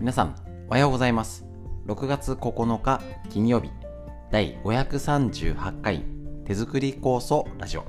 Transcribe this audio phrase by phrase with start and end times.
[0.00, 0.34] 皆さん、
[0.68, 1.44] おはようございます。
[1.86, 3.70] 6月9日金曜日、
[4.30, 6.02] 第538回
[6.46, 7.84] 手作り酵素ラジオ。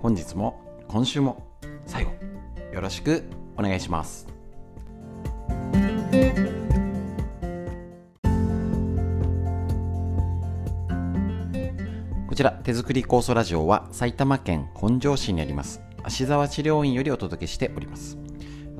[0.00, 2.12] 本日も今週も最後、
[2.72, 3.24] よろしく
[3.56, 4.28] お願いします。
[12.28, 18.16] こちら手作り酵素ラジオは埼玉県本庄市にあります芦沢治療院よりお届けしております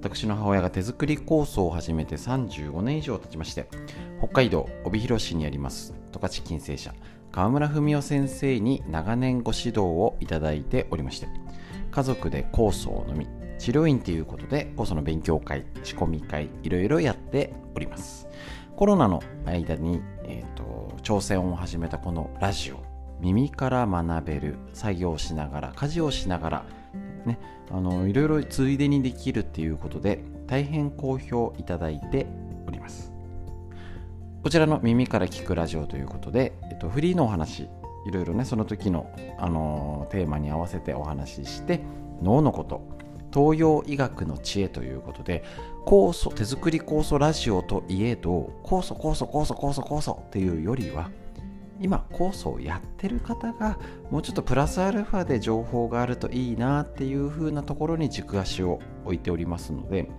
[0.01, 3.69] 私の母親が手作り酵素を始めて35年以上経ちまして
[4.19, 6.95] 北海道帯広市にあります十勝金星社
[7.31, 11.29] 川村文夫先生に長年ご指導をいただいておりまして
[11.91, 13.27] 家族で酵素を飲み
[13.59, 18.27] 治療院ということで酵素の勉強会仕込み会いろいろやっております。
[18.75, 22.83] コロナの間に、えーと挑戦を始めたこのラジオ
[23.21, 26.65] 耳から学べる作業をしながら家事をしながら
[27.27, 27.39] ね
[27.71, 32.27] あのいろいろついでにできるっていうことで大変好評いただいて
[32.67, 33.13] おります。
[34.43, 37.69] こちらの耳から聞くラジオということで、えっと、フリーのお話
[38.07, 41.81] いろいろねその時の、あのテーマに合わせてお話しして
[42.23, 42.81] 脳のこと
[43.33, 45.45] 東洋医学の知恵ということで
[45.87, 51.11] 酵素手作り酵素ラジオといえど酵素酵素酵素酵素酵素っていうよりは
[51.81, 53.79] 今酵素をやってる方が
[54.11, 60.11] もうちょっとプラスアルファで情報があるといいなっていう風なところに軸足を置いておりますので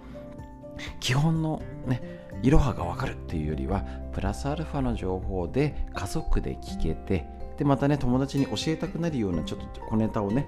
[0.99, 10.47] 基本のねいろはがわかるっていうよりはプラスアルファの情報で家族で聞けてでまたね友達に教えたくなるようなちょっと小ネタをね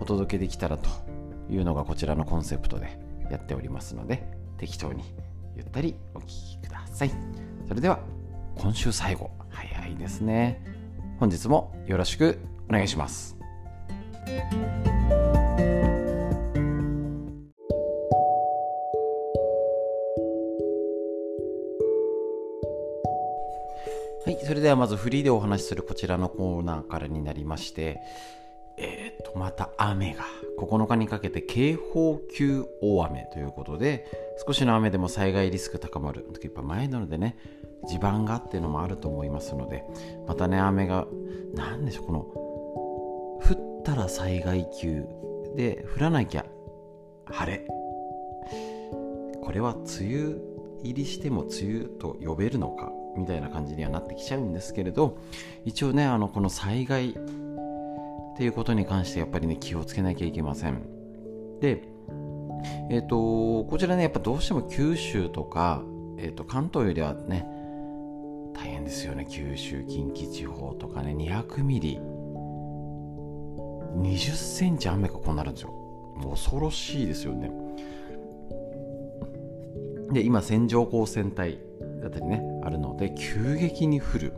[0.00, 0.90] お届けできたらと
[1.48, 2.98] いうのがこちらのコンセプトで
[3.30, 4.26] やっておりますので
[4.58, 5.04] 適当に
[5.56, 7.10] ゆったりお聞きください。
[7.66, 8.00] それでは
[8.56, 9.30] 今週最後。
[9.50, 9.73] 早い。
[9.86, 10.62] いですね。
[11.18, 13.36] 本日もよろしくお願いします。
[24.24, 28.00] はいそれではまずフリーでお話しするこちらのコーナーからになりまして
[28.76, 30.24] えー、とまた雨が
[30.58, 34.06] 9日にかけて警報級大雨ということで
[34.46, 36.26] 少しの雨でも災害リスク高まる。
[36.42, 37.36] やっぱ前なのでね
[37.86, 39.84] 地盤がっていうのもあると思いますので
[40.26, 41.06] またね雨が
[41.54, 45.06] 何でしょうこの降ったら災害級
[45.56, 46.44] で降らなきゃ
[47.26, 47.66] 晴れ。
[49.42, 50.36] これは梅雨
[50.82, 55.18] 入りしても梅雨と呼べるのかみたいな感じにはなってきちゃうんですけれど
[55.64, 57.14] 一応ねあのこの災害っ
[58.36, 60.82] ていうことに関してやっぱりね気をつけなきゃいけません。
[61.60, 61.82] で
[62.90, 65.82] えっ、ー、とこちらねやっぱどうしても九州とか、
[66.18, 67.46] えー、と関東よりはね
[68.54, 69.26] 大変ですよね。
[69.28, 71.12] 九州近畿地方とかね。
[71.12, 71.98] 200ミリ。
[73.96, 75.72] 20センチ雨がこうなるんですよ。
[76.30, 77.50] 恐ろしいですよね。
[80.12, 81.58] で今線状降水帯
[82.00, 84.32] だったりねあるので急激に降る。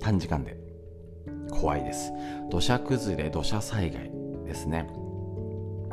[0.00, 0.56] 短時間で。
[1.50, 2.12] 怖いです。
[2.50, 4.10] 土砂崩れ土砂災害
[4.44, 4.88] ですね。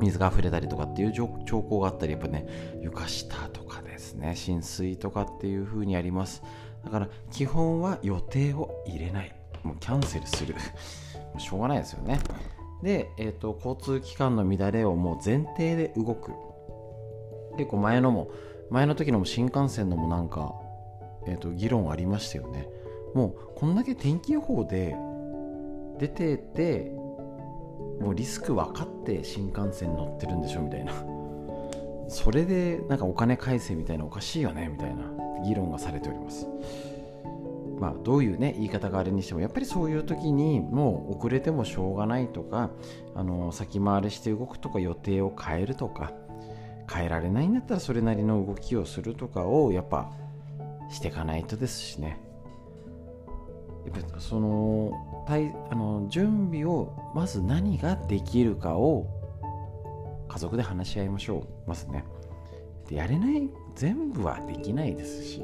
[0.02, 1.28] 水が溢れたりとかっていう兆
[1.62, 2.48] 候があったりやっぱね
[2.82, 6.44] 床下とかですね浸水とかっていう風にあります。
[6.84, 9.36] だから基本は予定を入れない。
[9.64, 10.56] もうキャンセルする。
[11.38, 12.20] しょうがないですよね。
[12.82, 16.32] で、えーと、交通機関の乱れをもう前提で動く。
[17.58, 18.30] 結構前のも
[18.70, 20.54] 前の時のも新幹線のもなんか、
[21.26, 22.68] えーと議論ありましたよね。
[23.14, 24.96] もうこんだけ天気予報で
[26.00, 26.92] 出てて
[28.02, 30.94] もうリスク分かって新幹線乗ってるんでしょみたいな。
[32.10, 35.23] それでなんかお金返せみたいなおかしいよねみたいな。
[35.44, 36.48] 議論がされております。
[37.80, 42.72] まあどういうね言い方があれにしてもやっぱりそういう時にもう遅れてもしょうがないとか
[43.16, 46.14] あの先回りして動くとか予定を変えるとか
[46.92, 50.12] 変えられないんだったらそれなりの動きをするとかをやっぱ
[50.90, 52.22] していかないとですしね。
[53.86, 54.92] やっぱその
[55.28, 59.08] あの準備をまず何ができるかを
[60.28, 61.48] 家族で話し合いましょう。
[61.68, 62.06] まずね。
[62.88, 65.44] でやれない全部はできないですし。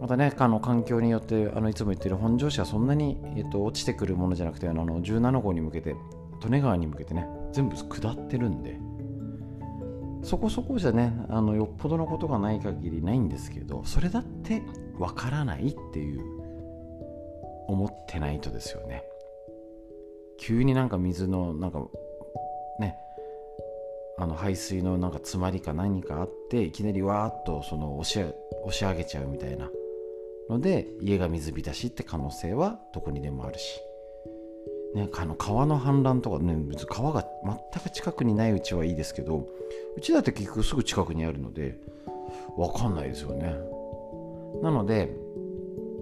[0.00, 5.96] またねあの環境によってあのいつも言ってる本庄市はそんなに、えーと、落ちてくるものじゃなくてあの17号に向けて
[6.44, 8.78] 利根川に向けてね全部下ってるんで。
[10.22, 14.62] そこそこじゃねあのよっぽどのことがない限りないんですけどそれだって
[14.98, 16.24] わからないっていう
[17.68, 19.04] 思ってないとですよね。
[20.38, 21.86] 急になんか水のなんか
[24.16, 28.18] あの排水のなんか詰まりか何かあっていきなりわーっとその押し
[28.64, 29.70] 押し上げちゃうみたいな
[30.48, 33.80] ので家が水浸しって可能性はどこにでもあるし、
[34.94, 39.48] ね、あの川の氾濫とかね別に川が全く近くにないうちはいいですけど
[39.96, 41.76] うちだって結局すぐ近くにあるので
[42.56, 43.54] 分かんないですよね。
[44.62, 45.14] なので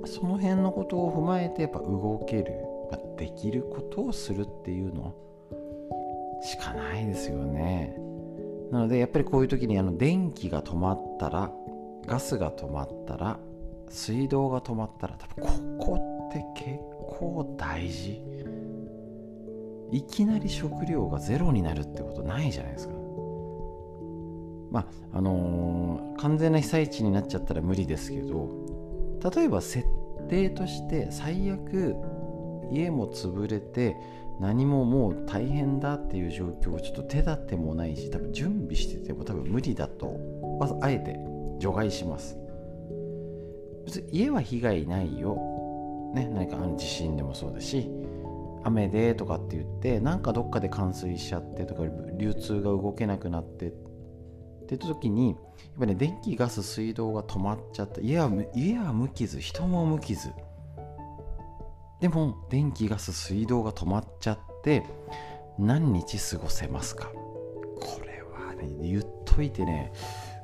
[0.04, 2.52] その辺のことを踏まえてやっぱ動ける、
[3.16, 5.14] できることをするっていうの
[6.42, 8.01] しかないですよね。
[8.72, 11.52] なのでやっぱりこういう時にあの電気が止まったら
[12.06, 13.38] ガスが止まったら
[13.90, 16.78] 水道が止まったら多分ここって結
[17.18, 18.22] 構大事。
[19.90, 22.94] いきなり食料がゼロになるってことないじゃないですか。
[24.70, 24.80] ま
[25.12, 28.48] ああのー、完全な被災地になっちゃったら無理ですけど
[29.36, 29.86] 例えば設
[30.30, 31.94] 定として最悪
[32.72, 33.98] 家も潰れて
[34.42, 40.18] 何ももう大変だっていう状況をちょっと手立てもないし多分準備してても多分無理だと
[40.58, 41.16] まずあえて
[41.60, 42.36] 除外します。
[43.86, 45.36] 別に家は被害ないよ、
[46.14, 47.88] ね、何か地震でもそうだし
[48.64, 51.82] 雨でとかって言ってなんかどっかで冠水しちゃってとか
[52.16, 53.72] 流通が動けなくなってっ
[54.66, 55.38] てた時にやっ
[55.78, 60.30] ぱ、ね、電気ガス水道が止まっちゃった家は家は無傷人も無傷。
[62.02, 64.82] でも電気ガス水道が止まっちゃって
[65.56, 67.12] 何日過ごせますか？
[67.80, 69.92] これはね言っといてね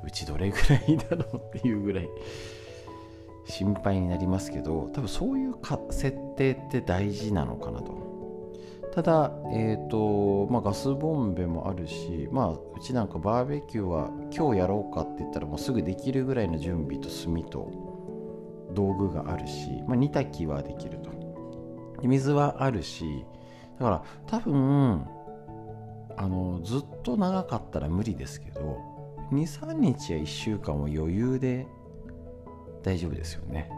[0.06, 2.08] うちどれぐらいだろうっていうぐらい
[3.44, 8.06] 心配になりますけど多分そういうか設定って大事なのかなと。
[8.94, 17.70] ただ、えーとまあ、ガスボンベもあるし、まあ、うちなんかバーベキューは今日やろうかって言ったらもうすぐできるぐらいの準備と炭と
[18.74, 21.17] 道具があるし、まあ、煮炊きはできると。
[22.02, 23.24] 水はあるし
[23.78, 25.06] だから多分
[26.16, 28.78] あのずっと長かったら無理ですけど
[29.32, 31.66] 23日や1週間も余裕で
[32.82, 33.70] 大丈夫ですよね。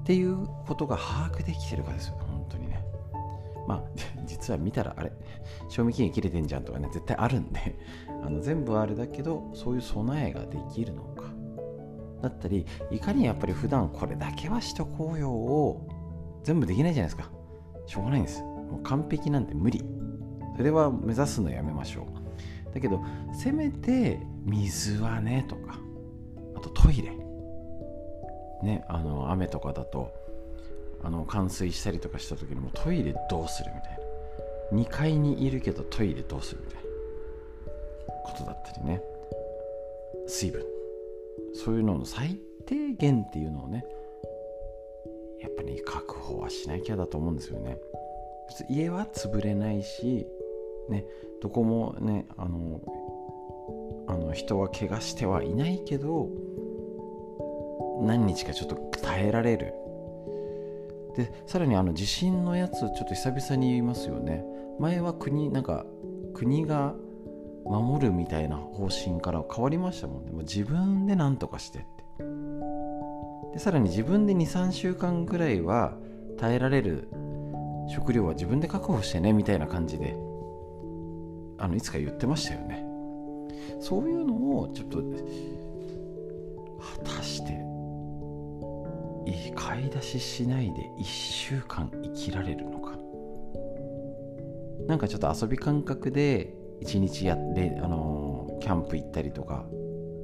[0.00, 2.84] っていうことが把握できてるかですよね本当にね。
[3.66, 3.82] まあ
[4.26, 5.12] 実は見たらあれ
[5.68, 7.60] 賞味期限切れてんじゃんとかね絶対あるんで
[8.22, 11.30] あの全部あれだけどそういう備えができるのか。
[12.22, 15.88] だったりいかにやっぱり普段これだけはしとこうよを
[16.44, 17.30] 全部できないじゃないですか。
[17.86, 18.42] しょうがないんです。
[18.42, 19.84] もう完璧なんて無理。
[20.56, 22.74] それは目指すのやめましょう。
[22.74, 23.00] だけど
[23.32, 25.78] せめて水はねとか
[26.54, 27.10] あとトイレ。
[28.62, 30.12] ねあの雨とかだと
[31.02, 33.98] あの冠水したりとかした時にもトイレどうするみたいな。
[34.72, 36.90] 2階にいるけどトイレどうするみたいな。
[38.22, 39.02] ことだったりね。
[40.28, 40.64] 水分。
[41.54, 43.84] そういうのの最低限っていうのをね
[45.40, 47.78] やっぱり確保はしなきゃだと思うんですよね。
[48.68, 50.26] 家は潰れないし
[50.88, 51.04] ね
[51.40, 52.80] どこもねあの
[54.08, 56.28] あの人は怪我してはいないけど
[58.02, 59.74] 何日かちょっと耐えられる。
[61.16, 64.44] でさらにあの地震のやつちょっと久々に言いますよね。
[64.78, 65.84] 前は国なんか
[66.34, 66.94] 国が
[67.64, 70.32] 守るみたいな方針から変わりましたもんね。
[70.32, 71.99] もう自分で何とかしてって。
[73.60, 75.92] さらに自分で23週間ぐらいは
[76.38, 77.08] 耐えられる
[77.94, 80.16] 食料は自分で確保してねみたいな感じで
[81.58, 82.82] あのいつか言ってましたよね。
[83.78, 85.02] そういうのをちょっと
[87.04, 87.60] 果たして
[89.54, 92.98] 買い出ししないで1週間生きられるのか。
[94.88, 99.66] なんかちょっと遊び感覚で1日やってあのキャンプ行ったりとか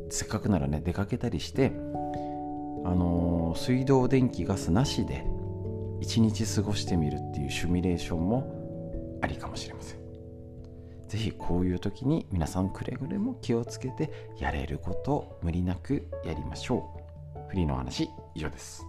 [0.09, 1.73] せっかくならね出かけたりして
[2.87, 5.27] あの水道電気ガスなしで
[6.03, 9.99] 1日過ごしてみるっていうシミュレーションもありかもしれません。
[11.09, 16.89] 是非こういう時に皆さんくれぐれも気をつけてやれることを無理なくやりましょ
[17.37, 17.49] う。
[17.49, 18.87] フリーの話以上です。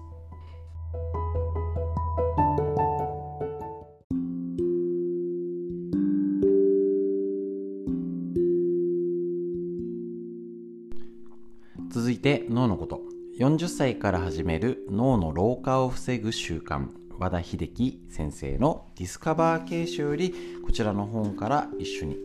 [11.89, 13.06] 続いて脳のこと。
[13.37, 16.87] 40歳から始める脳の老化を防ぐ習慣。
[17.19, 20.33] 和田秀樹先生のディスカバー形式より
[20.65, 22.17] こちらの本から一緒に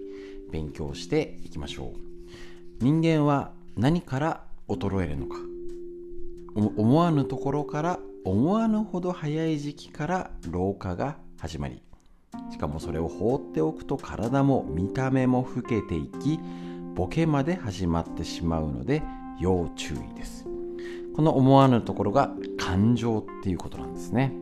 [0.50, 1.98] 勉強していきましょう。
[2.82, 5.36] 人間は何から衰えるのか？
[6.54, 11.82] 思わぬところから思わぬほど早い時期から老化が始まり。
[12.50, 16.40] しかもそれを放っておくと体も見た目も老けていき
[16.94, 19.02] ボケまで始まってしまうので
[19.38, 20.46] 要注意です。
[21.14, 24.32] この思わぬところが感情っていうことなんですね。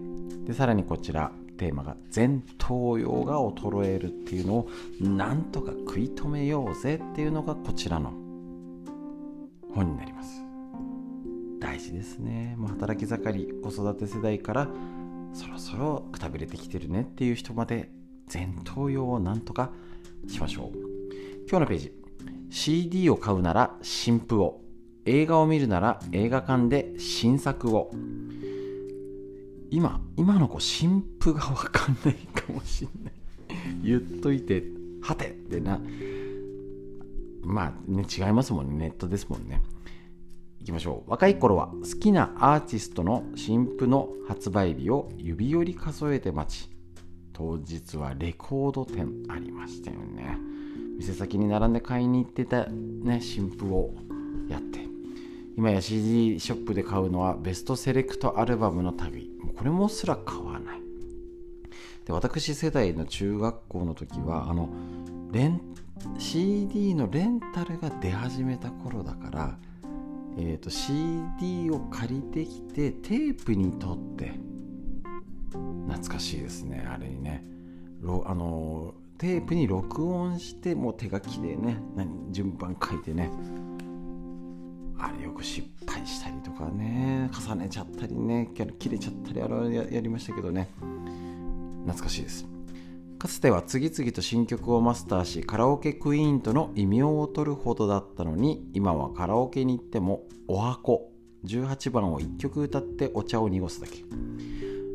[0.45, 4.69] でさらにこちらテーマが前頭葉が衰えるっていうのを
[5.01, 8.13] なんとか食い止めようぜっていうのがこちらの
[9.75, 10.43] 本になります。
[11.61, 12.55] 大事ですね。
[12.57, 14.69] もう働き盛り子育て世代から
[15.35, 17.91] そろそろくたびれてきてるねっていう人まで
[18.33, 19.71] 前頭葉をなんとか
[20.29, 20.79] しましょう。
[21.49, 21.93] 今日のページ。
[22.49, 24.61] CD を買うなら新譜を。
[25.05, 27.91] 映画を見るなら映画館で新作を。
[29.71, 33.15] 今今の子新譜が分かんないかもしんない。
[33.83, 34.65] 言っといて
[35.01, 35.81] はてってな。
[37.43, 38.75] まあね違いますもんね。
[38.75, 39.63] ネットですもんね。
[40.61, 41.11] いきましょう。
[41.11, 46.69] 若い頃は好きなアーティストの新譜の発売日を指折り数えて待ち。
[47.33, 50.37] 当日はレコード店ありましたよね。
[50.99, 53.95] 店先に並んで買いに行ってたね新譜を
[54.49, 54.90] やって。
[55.61, 60.81] 今や CD ショップで買うのはベストセレクトアルバムの類これもすら買わない。
[62.07, 64.71] で私世代の中学校の時はあの
[65.33, 65.61] レン
[66.17, 69.59] CD のレンタルが出始めた頃だから
[70.39, 74.33] えーと、CD を借りてきてテープにとって
[75.89, 77.45] 懐かしいですねあれにね。
[78.25, 81.83] あのテープに録音してもう手書きでね。
[81.97, 83.31] 何順番書いてね。
[85.01, 90.69] あれよく失敗したりとかね重ねちゃったりね切れちゃったりあれややりましたけどね。
[91.87, 92.47] 懐かしいです。
[93.19, 101.11] かつては次々と新曲をマスターしカラオケクイーンとの異名を取るほどだったのに今はカラオケに行ってもおはこ
[101.45, 104.05] 18番を1曲歌ってお茶を濁すだけ。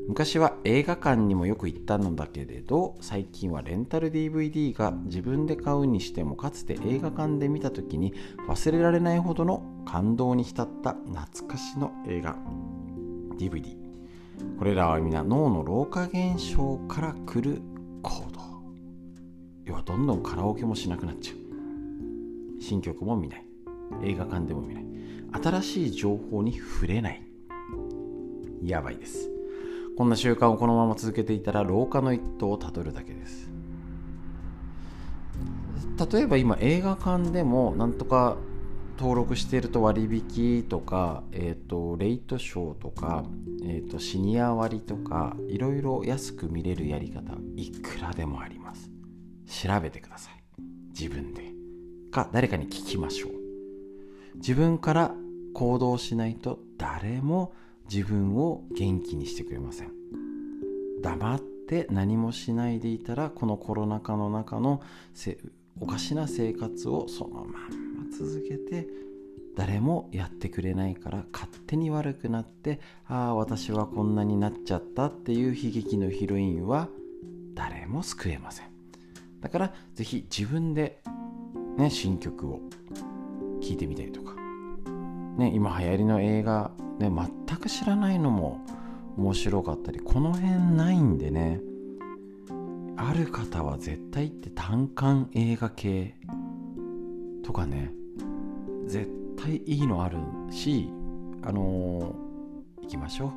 [0.07, 8.13] 昔は映画館にもよく行ったのだけれど最近はレンタル DVD が自分で買うにしてもかつて映画館で見た時に
[8.47, 12.35] 忘れられないほどの感動に浸った懐かしの映画。
[13.37, 13.75] DVD
[14.57, 17.61] これらは皆脳の老化現象から来る
[18.03, 18.41] 行動。
[19.65, 21.37] 要はどんどんカラオケもしなくなっちゃう。
[22.61, 23.45] 新曲も見ない。
[24.03, 24.85] 映画館でも見ない。
[25.43, 27.21] 新しい情報に触れない。
[28.63, 29.34] やばいです。
[29.97, 33.49] こんな習慣をこのまま続けていたら老化の一途をたどるだけです。
[36.11, 38.35] 例えば今映画館でもなんとか
[38.97, 43.23] 登録していると割引とか、えーと、レイトショーとか、
[43.63, 48.89] えーと、シニア割とかいろいろ安く見れるやり方いくらでもあります。
[49.47, 50.33] 調べてください。
[50.89, 51.55] 自分で。
[52.11, 53.31] か誰かに聞きましょう。
[54.37, 55.15] 自分から
[55.53, 57.53] 行動しないと誰も
[57.91, 59.91] 自分を元気にしてくれません。
[61.01, 64.81] 黙って何もしないでいたらこのコロナ禍の中の
[65.79, 67.59] おかしな生活をそのまんま
[68.11, 68.87] 続けて
[69.55, 76.89] 誰もやってくれないから勝手に悪くなってああ私はこんなになっちゃったっていう悲劇のヒロインは
[77.53, 78.65] 誰も救えません。
[79.41, 81.01] だからぜひ自分で
[81.77, 82.61] ね新曲を
[83.61, 84.33] 聴いてみたりとか
[85.37, 87.11] ね今流行りの映画ね
[87.47, 88.59] 全く知らないのも
[89.17, 91.61] 面白かったりこの辺ないんでね
[92.97, 96.15] ある方は絶対って単館映画系
[97.43, 97.93] とかね
[98.87, 100.17] 絶対いいのある
[100.49, 100.89] し
[101.43, 103.31] あのー、行きましょう。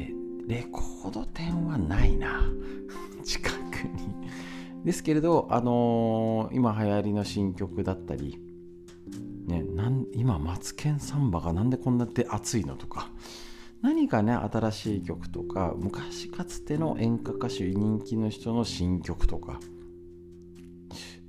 [0.00, 0.10] え
[0.48, 2.42] レコード店はないな。
[3.22, 3.54] 近く
[3.96, 4.14] に。
[4.84, 8.40] ですけれどあのー、今流行りの新曲だったり
[9.20, 13.10] ね、なん今マツケンサンバがなんでこんなって熱いのとか
[13.82, 19.60] 何かね新しい曲とか昔かつての演歌歌手人気の人の新曲とか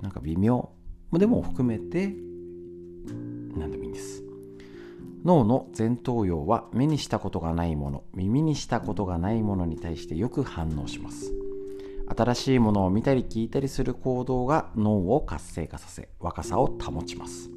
[0.00, 0.70] なんか微妙。
[1.12, 2.14] でも含めて
[3.56, 4.22] 何でもいいんです。
[5.24, 11.32] 脳の前頭葉は目にしたことがないもの耳にしたことがないものに対してよく反応します。
[12.16, 17.55] 新しいものを見たり聞いたりする行動が脳を活性化させ若さを保ちます。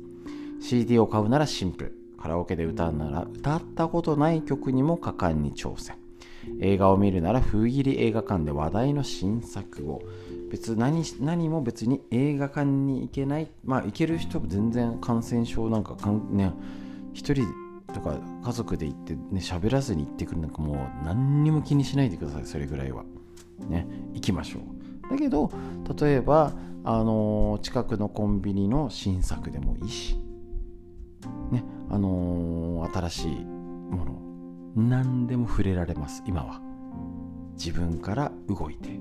[0.59, 1.95] CD を買うならシンプル。
[2.17, 5.95] カラオケで歌うなら歌ったことない曲にも果敢に挑戦。
[6.59, 10.01] 映画を見るなら封切り映画館で話題の新作を。
[10.51, 13.49] 別何何も別に映画館に行けない。
[13.63, 16.51] まあ行ける人全然感染症なんかかんね
[17.13, 17.45] 一人
[17.93, 22.45] とか家族で行ってね喋らずに行ってくるなんかもう何にも気にしないでください。
[22.45, 23.03] それぐらいは。
[23.67, 25.11] ね行きましょう。
[25.11, 25.51] だけど
[25.99, 30.28] 例えばあのー、近くのコンビニの新作でもいいし。
[31.51, 34.19] ねあのー、新しいもの
[34.75, 36.61] 何でも触れられます今は。
[37.53, 38.99] 自分から動いて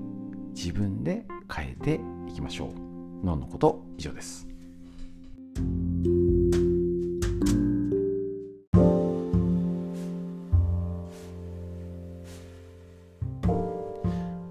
[0.53, 3.25] 自分で変えていきましょう。
[3.25, 4.47] 脳のこと以上です。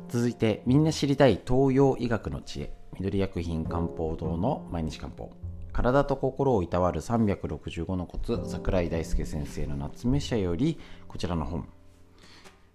[0.09, 2.73] 続いてみんな知りたい東洋医学の知恵。
[2.99, 5.31] 緑薬品漢方堂の毎日漢方。
[5.79, 11.69] 体と心をいたわる365のコツ桜井大輔先生の夏目社よりこちらの本。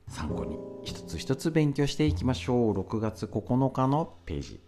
[0.08, 2.80] 参考に一つ一つ勉強していきましょう。
[2.80, 4.62] 6月9日のページ。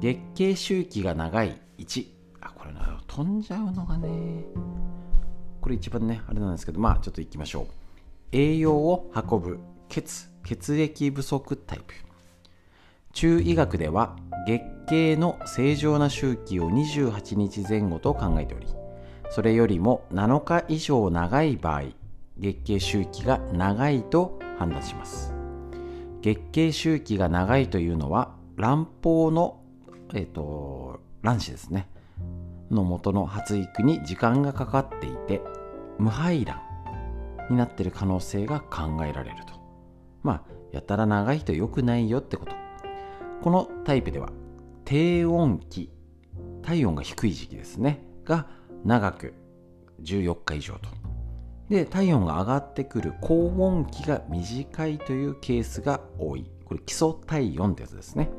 [0.00, 1.60] 月経周期が長い。
[1.76, 2.06] 1
[2.40, 2.72] あこれ
[3.06, 4.44] 飛んじゃうのがね。
[5.60, 7.66] これ一番ねあれなんですけどまあちょっといきましょう。
[8.32, 9.58] 栄養を運ぶ。
[9.90, 10.30] 血。
[10.46, 11.92] 血液不足タイプ。
[13.12, 14.16] 中医学では
[14.46, 18.66] 月経の正常な周期を28日前後と考えており
[19.30, 21.82] それよりも7日以上長い場合
[22.38, 25.34] 月経周期が長いと判断します。
[26.22, 29.60] 月経周期が長いというのは卵胞の、
[30.14, 31.88] えーと、卵子ですね。
[32.70, 35.40] の元の発育に時間がかかっていて
[35.98, 36.60] 無排卵
[37.50, 39.54] になっている可能性が考えられると。
[40.22, 40.42] まあ
[40.72, 42.54] やたら長いと良くないよってこと。
[43.42, 44.30] このタイプでは
[44.88, 45.92] 低温期
[46.62, 48.46] 体温が低い時期ですねが
[48.86, 49.34] 長く
[50.02, 50.88] 14日以上と。
[51.68, 56.50] で体温が上がってくる高温期が短いというケースが多い。
[56.64, 58.30] これ基礎体温ってやつですね。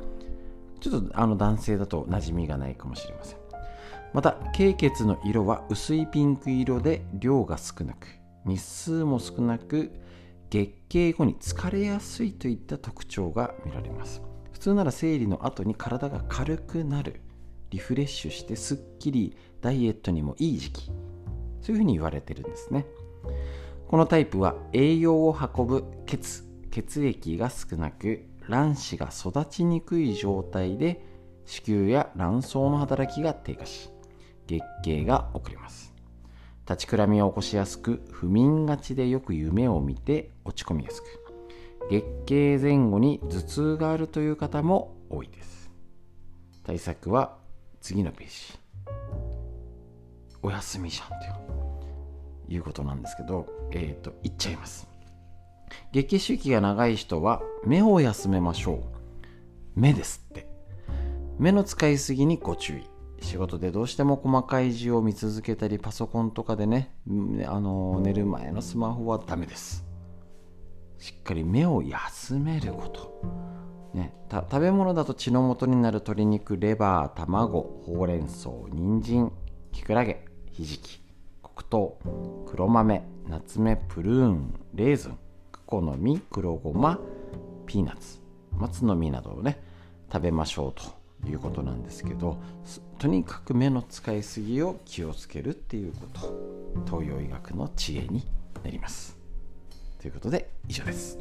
[0.79, 3.37] ちょっとあの男性だと馴染みがないかもしれません。
[4.11, 8.07] また経血の色は薄いピンク色で量が少なく
[8.45, 9.91] 日数も少なく
[10.49, 14.23] 月経後に疲れやすいといった特徴が見られます。
[14.59, 17.21] 普通なら生理の後に体が軽くなる
[17.69, 20.91] リフレッシュしてすっきりダイエットにもいい時期。
[21.61, 22.85] そういうふうに言われてるんですね。
[23.87, 31.05] このタイプは栄養を運ぶ血血液が少なく卵子が育ちにくい状態で
[31.45, 33.89] 子宮や卵巣の働きが低下し
[34.45, 35.93] 月経が遅れます。
[36.67, 41.18] 立ちくらみを起こしやすく不眠がちでよく夢を見て落ち込みやすく。
[41.89, 45.71] 月経前後に頭痛があるという方も多いです。
[46.63, 47.37] 対策は
[47.81, 48.59] 次のページ。
[50.43, 54.87] お休みじゃんということなんですけどえっ、ー、と言っちゃいます。
[55.91, 59.79] 月経周期が長い人は目を休めましょう。
[59.79, 60.47] 目ですって。
[61.39, 62.83] 目の使いすぎにご注意。
[63.21, 66.93] 仕事でどうしても細かい字を見続けたりパソコンとかでね
[67.47, 69.88] あの寝る前のスマホはダメです。
[70.99, 73.23] しっかり目を休めること、
[73.93, 79.31] ね、食べ物だと血の元になる鶏肉レバー卵ほうれん草人参
[79.71, 81.01] きくらげひじき
[81.41, 85.17] 黒糖黒豆ナツメプルーンレーズン
[85.51, 86.99] クコの実黒ごま
[87.65, 88.19] ピーナッツ。
[88.51, 89.61] 松の実などをね
[90.11, 92.37] 食べましょうということなんですけど
[92.97, 96.59] とにかく目の使いすぎを気をつけるっていうこと。
[96.85, 98.25] 東洋医学の知恵に
[98.63, 99.18] なります。
[99.99, 101.17] ということで以上です。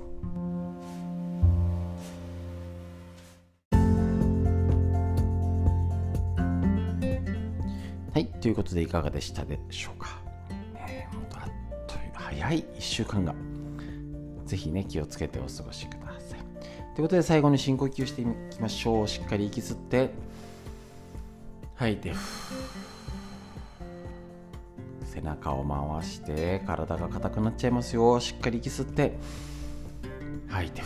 [8.15, 10.19] はいということでいかがでしたでしょうか、
[10.77, 11.45] えー、もっとあっ
[11.87, 13.35] という早い1週間が。
[14.47, 16.39] ぜひね気をつけてお過ごしください。
[16.95, 19.09] ということで最後に深呼吸していきましょう。
[19.09, 20.11] しっかり息吸って。
[21.75, 22.13] 吐いて
[25.19, 28.21] 背中を回して体が硬くなっちゃいますよ。
[28.21, 29.15] しっかり息吸って。
[30.49, 30.83] 吐いて。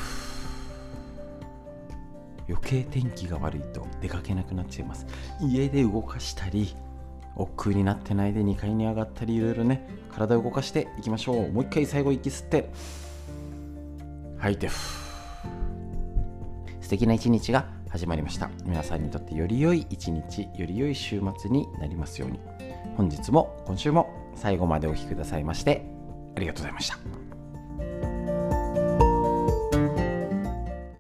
[2.49, 5.07] 余計天気が悪いと出かけなくなっちゃいます。
[5.41, 6.75] 家で動かしたり
[7.37, 11.53] 億劫になってないで2階に上がったりいろいろね体を動かしていきましょう。
[11.53, 12.71] もう一回最後息吸って。
[14.39, 14.71] 吐いて。
[16.89, 18.51] 敵な一日が始まりました。
[18.67, 22.39] 皆さんにとってより良い一日より良い週末になりますように。
[22.99, 25.85] 本日も今週も最後までお聴きくださいまして
[26.37, 28.12] ありがとうございました。